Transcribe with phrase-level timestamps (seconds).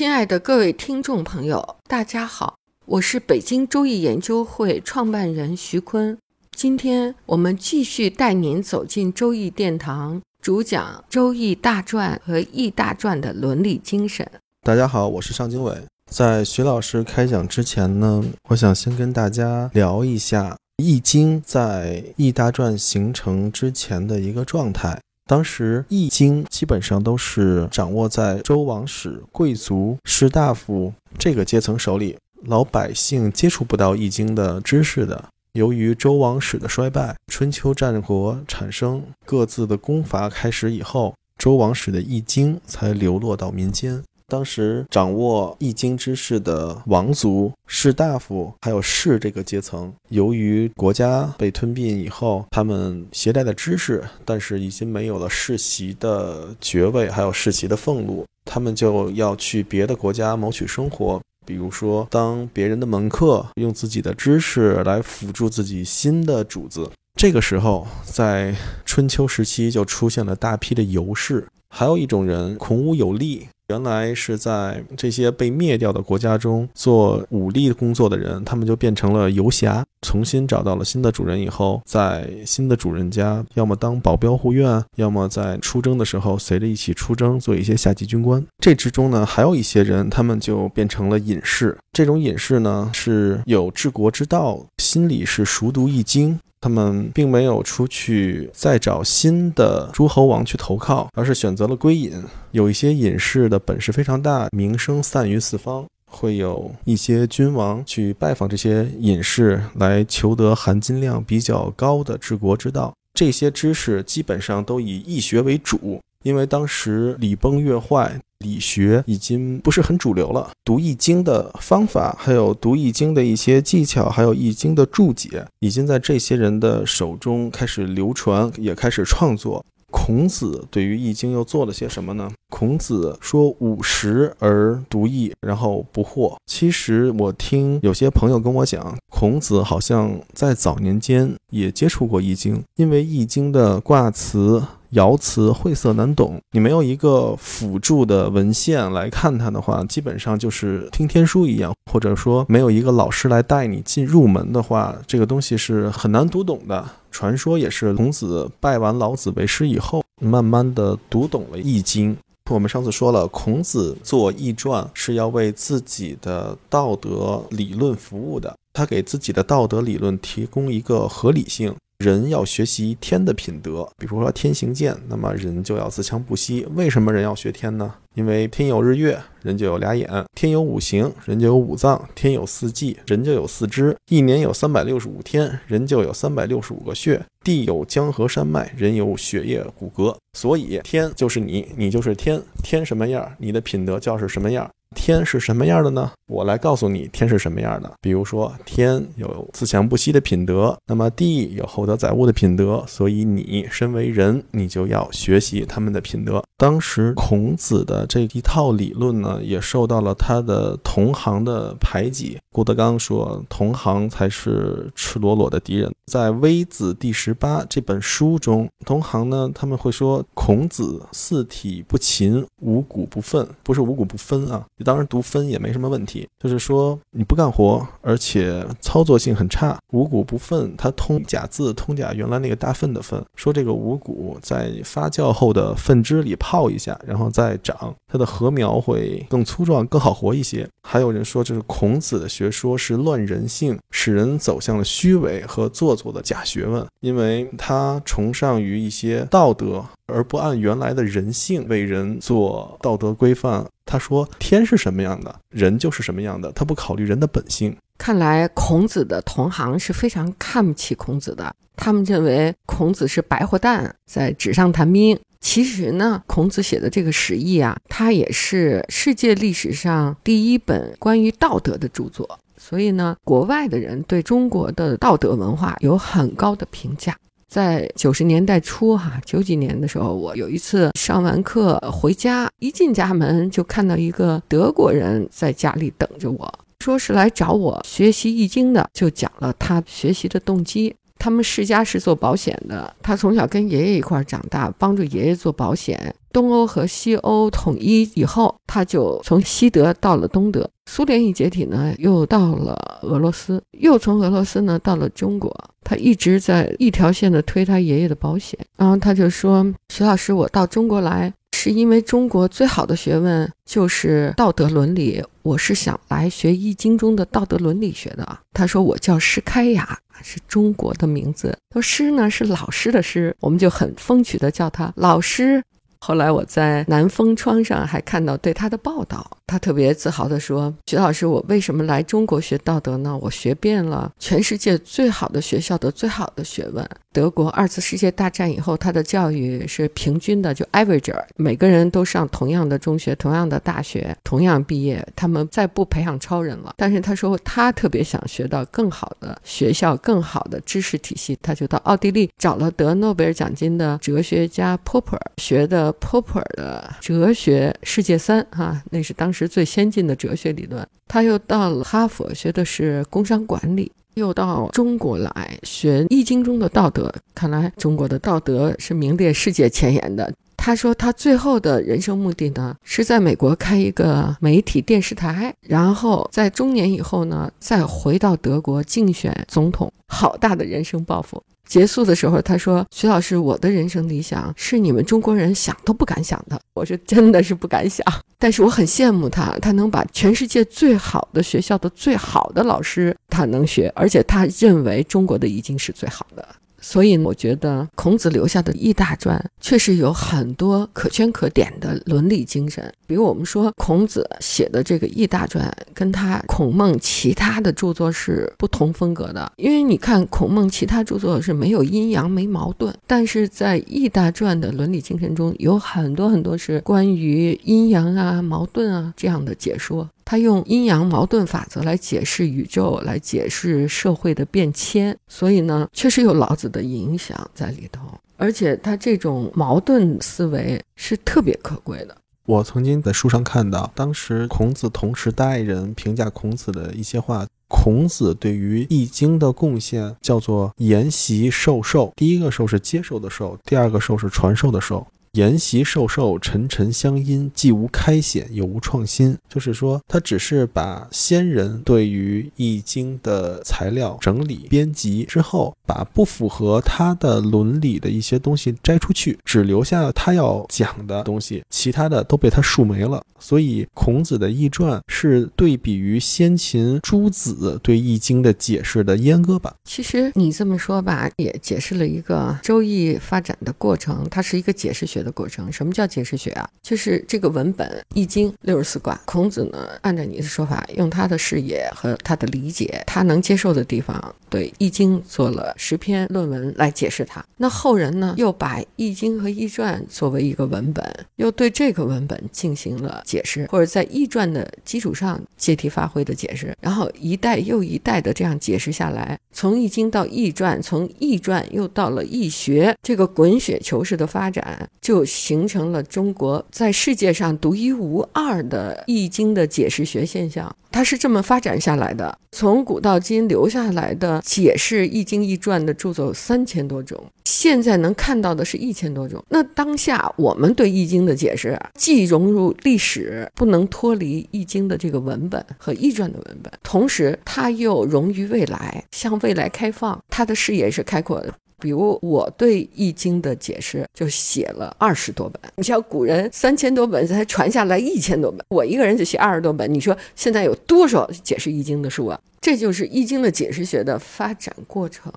[0.00, 6.16] 亲爱的各位听众朋友，大家好，我是北京周易研究会创办人徐坤。
[6.52, 14.26] 今天我们继续带您走进周易殿堂，主讲《周易大传》和《易大传》的伦理精神。
[14.62, 15.76] 大家好，我是尚经纬。
[16.10, 24.98] 在徐老师开讲之前呢，我想先跟大家聊一下《易经》在《易大传》形成之前的一个状态。
[25.30, 35.24] 当时《易经》基本上都是掌握在周王室、贵族、士大夫这个阶层手里，老百姓接触不到《易经》的知识的。
[35.52, 44.02] 由于周王室的衰败，春秋战国产生，各自的攻伐开始以后，周王室的《易经》才流落到民间。
[44.30, 66.88] 当时掌握易经知识的王族、士大夫，还有士这个阶层，由于国家被吞并以后，他们携带的知识，但是已经没有了世袭的爵位，还有世袭的俸禄，他们就要去别的国家谋取生活，比如说当别人的门客，用自己的知识来辅助自己新的主子。
[67.18, 68.54] 这个时候，在
[68.86, 73.48] 春秋时期就出现了大批的游士，还有一种人孔武有力。
[73.68, 88.44] 原来是在这些被灭掉的国家中做武力工作的人，他们就变成了游侠，重新找到了新的主人以后，在新的主人家，要么当保镖护院，要么在出征的时候随着一起出征，做一些下级军官。
[88.58, 91.78] 这之中呢，还有一些人，他们就变成了隐士。
[91.92, 96.40] 这种隐士呢，是有治国之道，心里是熟读易经。
[96.60, 102.22] 他们并没有出去再找新的诸侯王去投靠，而是选择了归隐。
[102.50, 112.92] 有一些隐士的本事非常大，名声散于四方，会有一些君王去拜访这些隐士，来求得含金量比较高的治国之道。
[113.14, 118.20] 这些知识基本上都以易学为主，因为当时礼崩乐坏。
[118.40, 129.64] 理学已经不是很主流了，读易经的方法，还有读易经的一些技巧，还有易经的注解，已经在这些人的手中开始流传，也开始创作。
[129.92, 132.30] 孔子对于易经又做了些什么呢？
[132.48, 144.62] 孔子说：“五十而读易，然后不惑。”其实我听有些朋友跟我讲，孔子好像在早年间也接触过易经，因为易经的卦辞。
[144.92, 156.84] 爻辞晦涩难懂，你没有一个辅助的文献来看它的话，基本上就是听天书一样，或者说没有一个老师来带你进入门的话，这个东西是很难读懂的。
[157.12, 162.12] 传说也是孔子拜完老子为师以后，慢慢的读懂了《易经》。
[162.50, 171.74] 我们上次说了，孔子做《易传》是要为自己的道德理论服务的，他给自己的道德理论提供一个合理性。
[171.98, 176.66] 人要学习天的品德，比如说天行健，那么人就要自强不息。
[176.74, 177.94] 为什么人要学天呢？
[178.14, 190.16] 因为天有日月，人就有俩眼；天有五行，人就有五脏；天有四季，人就有四肢；一年有三百六十五天，人就有三百六十五个穴；地有江河山脉，人有血液骨骼。
[190.32, 192.40] 所以天就是你，你就是天。
[192.62, 194.66] 天什么样，你的品德就是什么样。
[194.96, 196.10] 天是什么样的呢？
[196.26, 197.90] 我来告诉你，天是什么样的。
[198.00, 206.42] 比如说，天有自强不息的品德，那么地有厚德载物的品德，所以你身为人，你就要学习他们的品德。
[206.56, 212.38] 当时孔子的这一套理论呢，也受到了他的同行的排挤。
[212.52, 229.78] 郭德纲说：“同行才是赤裸裸的敌人。”在《微子》第十八这本书中，同行呢他们会说：“孔子四体不勤，五谷不分，不是五谷不分啊。”当然读分也没什么问题，就是说你不干活，而且操作性很差。
[229.92, 233.22] 五谷不分，它通假字，通假原来那个大粪的粪。
[233.34, 240.68] 说这个五谷在发酵后的粪汁里泡一下，然后再长，它的禾苗会更粗壮，更好活一些。
[240.82, 249.84] 还有人说，这是孔子的学说是乱人性，使人走向了虚伪和做作的假学问，因为他崇尚于一些道德。
[250.12, 253.64] 而不按原来的人性为人做道德规范。
[253.90, 256.52] 他说：“天是什么样的，人就是什么样的。
[256.52, 265.18] 他不考虑人的本性。”看来孔子的同行是非常看不起孔子的，他们认为孔子是白活蛋，在纸上谈兵。
[265.40, 272.38] 其实呢，孔子写的这个《史记》啊，它也是世界历史上第一本关于道德的著作。
[272.56, 277.16] 所以呢，国外的人对中国的道德文化有很高的评价。
[277.50, 290.94] 在九十年代初，哈九几年的时候，我有一次上完课回家，一进家门就看到一个德国人在家里等着我，说是来找我学习易经的，就讲了他学习的动机。
[291.18, 296.14] 他们世家是做保险的，他从小跟爷爷一块长大，帮助爷爷做保险。
[296.32, 300.68] 东欧和西欧统一以后，他就从西德到了东德。
[300.86, 305.52] 苏联一解体呢，又到了俄罗斯，又从俄罗斯呢到了中国。
[305.82, 308.58] 他一直在一条线的推他爷爷的保险。
[308.76, 321.56] 然后他就说：“徐老师，我到中国来是因为中国最好的学问就是道德伦理，我是想来学《易经》中的道德伦理学的。”他说：“我叫施开雅，是中国的名字。
[321.72, 325.62] 说施呢是老师的师，我们就很风趣的叫他老师。”
[326.00, 333.16] 后来我在南风窗上还看到对他的报道，他特别自豪地说：“徐老师，我为什么来中国学道德呢？
[333.20, 336.88] 我学遍了全世界最好的学校的最好的学问。
[337.12, 345.06] 德国二次世界大战以后，他的教育是平均的，就 average，每个人都上同样的中学、同样的大学、同样毕业。
[345.14, 346.72] 他们再不培养超人了。
[346.78, 360.86] 但是他说他特别想学到更好的学校、更好的知识体系，他就到奥地利找了得诺贝尔奖金的哲学家 Popper 学的。” Popper 的哲学世界三哈，那是当时最先进的哲学理论。
[361.08, 367.12] 他又到了哈佛学的是工商管理，又到中国来学《易经》中的道德。
[367.34, 370.32] 看来中国的道德是名列世界前沿的。
[370.56, 379.90] 他说他最后的人生目的呢，是在美国开一个媒体电视台，然后在中年以后呢，再回到德国竞选总统。
[380.06, 381.42] 好大的人生抱负！
[381.70, 388.04] 结束的时候，他说：“徐老师，我的人生理想是你们中国人想都不敢想的。”我是：“真的是不敢想。”
[388.40, 396.44] 但是我很羡慕他，他能把全世界最好的学校的最好的老师他能学，而且他认为中国的已经是最好的。
[396.80, 402.92] 所以我觉得孔子留下的《易大传》确实有很多可圈可点的伦理精神。
[403.06, 409.52] 比如我们说孔子写的这个《易大传》，跟他孔孟其他的著作是不同风格的。
[409.56, 420.08] 因为你看孔孟其他著作是没有阴阳、没矛盾，但是在《易大传》的伦理精神中有很多很多是关于阴阳啊、矛盾啊这样的解说。
[420.30, 428.02] 他用阴阳矛盾法则来解释宇宙，来解释社会的变迁，所以呢，确实有老子的影响在里头。
[428.36, 432.16] 而且他这种矛盾思维是特别可贵的。
[432.46, 437.44] 我曾经在书上看到，当时孔子同时代人评价孔子的一些话。
[437.66, 442.12] 孔子对于《易经》的贡献叫做“沿袭授受”。
[442.16, 445.04] 第一个“受”是接受的“受”，第二个“受”是传授的“受”。
[445.34, 449.38] 沿袭授受，沉沉相因，既无开显，又无创新。
[449.48, 463.22] 就是说，他只是把先人对于《易经》的材料整理编辑之后，把不符合他的伦理的一些东西摘出去，只留下他要讲的东西，其他的都被他树没了。
[463.38, 469.72] 所以，孔子的《易传》是对比于先秦诸子对《易经》的解释的阉割版。
[469.84, 475.20] 其实你这么说吧，也解释了一个《周易》发展的过程，它是一个解释学。
[475.20, 476.66] 的过程，什么叫解释学啊？
[476.82, 487.42] 就是这个文本《易经》六十四卦，孔子呢，按照你的说法，用他的视野和他的理解，他能接受的地方，对《易经》做了十篇论文来解释它。
[487.56, 491.02] 那后人呢，又把《易经》和《易传》作为一个文本，
[491.36, 504.88] 又对这个文本进行了解释，或者在《易传》的基础上借题发挥的解释，然后一代又一代的这样解释下来，从《易经》到《易传》，从《易传》又到了《易学》，这个滚雪球式的发展。
[505.00, 512.38] 就形成了中国在世界上独一无二的《易经》的解释学现象，它是这么发展下来的。
[512.52, 519.44] 从古到今留下来的解释《易经》《易传》的著作有三千多种，现在能看到的是一千多种。
[519.48, 531.52] 那当下我们对《易经》的解释，既融入历史，不能脱离《易经》的这个文本和《易传》的文本，同时它又融于未来，向未来开放，它的视野是开阔的。
[531.78, 539.90] 比如我对《易经》的解释就写了二十多本，你像古人三千多本才传下来一千多本，我一个人就写二十多本。
[539.92, 542.38] 你说现在有多少解释《易经》的书啊？
[542.60, 545.32] 这就是《易经》的解释学的发展过程。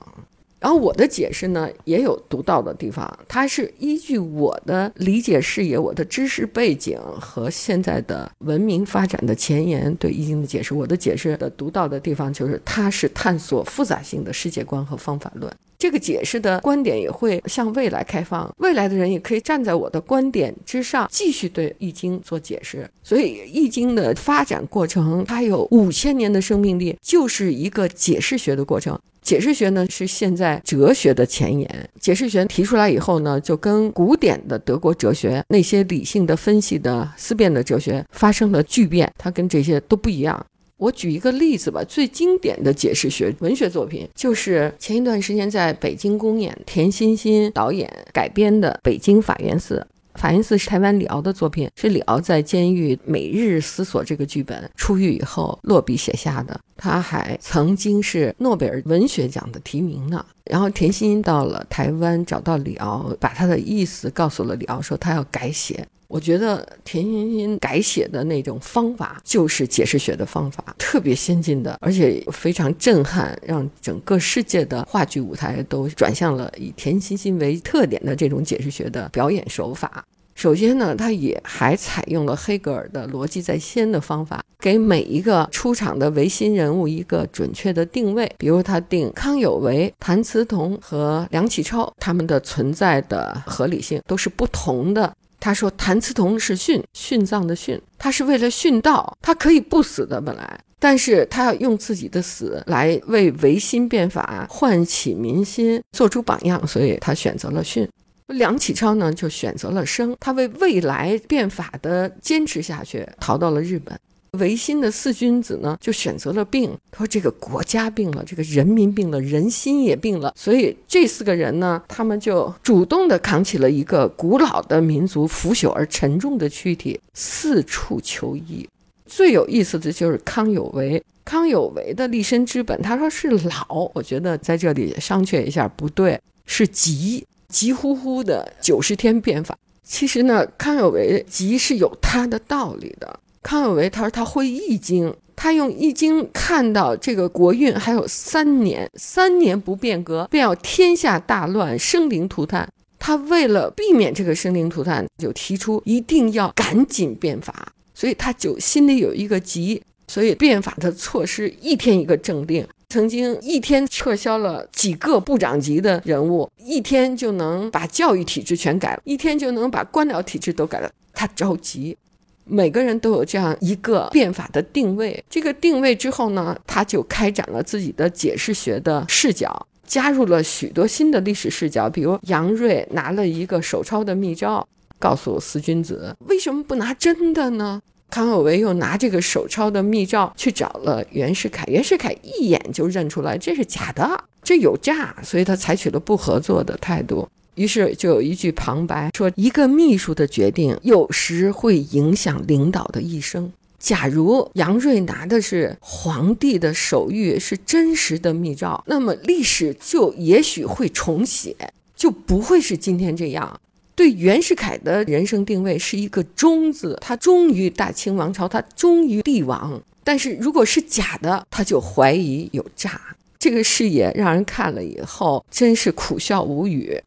[0.64, 10.74] 然后我的解释呢也有独到的地方，它是依据我的理解视野、我的知识背景和现在的文明发展的前沿对易经的解释。
[10.74, 15.54] 我的解释的独到的地方就是，它是探索复杂性的世界观和方法论。
[15.78, 22.90] 这个解释的观点也会向未来开放，未来的人也可以站在我的观点之上继续对易经做解释。
[23.04, 28.98] 所以，易经的发展过程它有五千年的生命力，就是一个解释学的过程。
[29.24, 31.90] 解释学呢是现在哲学的前沿。
[32.00, 40.46] 解释学提出来以后呢，就跟古典的德国哲学那些理性的分析的思辨的哲学发生了巨变，它跟这些都不一样。
[40.78, 49.86] 我举一个例子吧，最经典的解释学文学作品就是前一段时间在北京公演，田欣欣导演改编的《北京法源寺》。
[50.16, 56.60] 法源寺是台湾李敖的作品，是李敖在监狱每日思索这个剧本，出狱以后落笔写下的。
[56.76, 60.26] 他还曾经是诺贝尔文学奖的提名呢。
[60.46, 65.88] 然后田心到了台湾，找到李敖，把他的意思告诉了李敖，说他要改写。
[66.14, 80.06] 我觉得田心心改写的那种方法就是解释学的方法，特别先进的，而且非常震撼，让整个世界的话剧舞台都转向了以田心心为特点的这种解释学的表演手法。
[80.36, 88.32] 首先呢，他也还采用了黑格尔的逻辑在先的方法，给每一个出场的维新人物一个准确的定位。
[88.38, 95.12] 比如他定康有为、谭嗣同和梁启超他们的存在的合理性都是不同的。
[95.44, 107.86] 他说谭嗣同是殉殉葬的殉，他是为了殉道，他可以不死的本来，但是他要用自己的死来为维新变法唤起民心，做出榜样，所以他选择了殉。
[108.28, 114.00] 梁启超呢，就选择了生，他为未来变法的坚持下去，逃到了日本。
[114.40, 128.68] 维新的四君子呢，就选择了病，他说这个国家病了，这个人民病了，人心也病了，所以这四个人呢，他们就主动的扛起了一个古老的民族腐朽而沉重的躯体，四处求医。
[129.06, 137.26] 最有意思的就是康有为，康有为的立身之本，他说是老，我觉得在这里商榷一下，不对，是急。
[137.50, 143.20] 急呼呼的九十天变法，其实呢，康有为急是有他的道理的。
[143.44, 152.68] 康有为他说他会易经，他用易经看到这个国运还有三年，三年不变革，便要天下大乱，生灵涂炭。
[152.98, 162.66] 他为了避免这个生灵涂炭，就提出一定要赶紧变法，所以他就心里有一个急，所以变法的措施一天一个政令。
[162.90, 170.90] 曾经一天撤销了几个部长级的人物，一天就能把教育体制全改了，一天就能把官僚体制都改了。
[171.12, 171.98] 他着急，
[172.46, 175.24] 每个人都有这样一个变法的定位。
[175.30, 181.90] 这个定位之后呢，他就开展了自己的解释学的视角，加入了许多新的历史视角。
[181.90, 184.68] 比如杨锐拿了一个手抄的密诏，
[185.00, 187.82] 告诉四君子，为什么不拿真的呢？
[188.10, 197.28] 康有为又拿这个手抄的密诏去找了袁世凯，袁世凯一眼就认出来这是假的，这有诈，所以他采取了不合作的态度。
[197.56, 203.52] 于是就有一句旁白说：“一个秘书的决定有时会影响领导的一生。
[203.80, 211.56] 假如杨锐拿的是皇帝的手谕，是真实的密诏，那么历史就也许会重写，
[211.96, 213.60] 就不会是今天这样。”
[213.96, 219.80] 对袁世凯的人生定位是一个忠字，他忠于大清王朝，他忠于帝王。
[220.04, 223.00] 但是如果是假的，他就怀疑有诈。
[223.38, 227.00] 这个视野让人看了以后真是苦笑无语。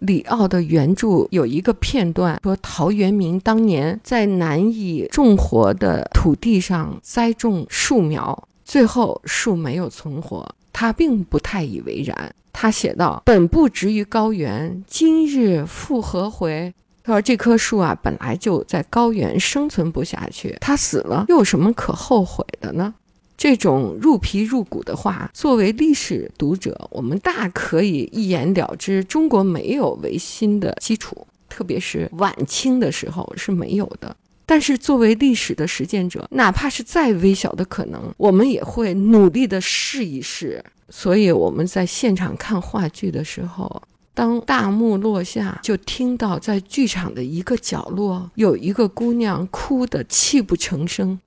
[0.00, 12.34] 李奥的原著有一个片段说，陶渊明当年在难以种活的土地上栽种树苗，最后树没有存活，他并不太以为然。
[12.52, 22.94] 他写道：“本不植于高原，今日复何回？”他说：“这棵树啊，本来就在高原生存不下去，它死了又有什么可后悔的呢？”
[23.40, 34.14] 这种入皮入骨的话，作为历史读者，我们大可以一言了之：中国没有维新的基础，特别是晚清的时候是没有的。
[34.44, 40.62] 但是作为历史的实践者，哪怕是再微小的可能，我们也会努力的试一试。
[40.90, 43.82] 所以我们在现场看话剧的时候，
[44.12, 51.18] 当大幕落下，就听到在剧场的一个角落有一个姑娘哭得泣不成声。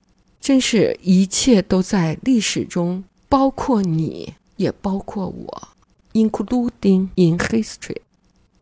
[0.44, 5.68] 真是一切都在历史中，包括你，也包括我
[6.12, 7.96] ，including in history。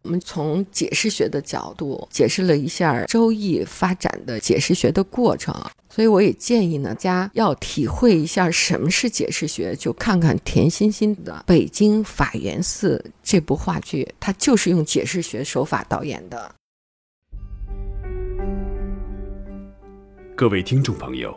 [0.03, 5.53] 我们从解释学的角度解释了一下《周易》发展的解释学的过程，
[5.91, 16.55] 所以我也建议呢，大家要体会一下什么是解释学，就看看田欣欣的《北京法源寺》这部话剧，它就是用解释学手法导演的。
[20.37, 21.37] 各位听众朋友，